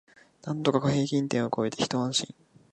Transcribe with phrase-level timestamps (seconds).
[0.45, 2.35] なんとか平均点を超えてひと安心